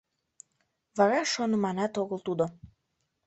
Вара 0.97 1.19
шоныманат 1.31 1.93
огыл 2.01 2.19
тудо... 2.27 2.45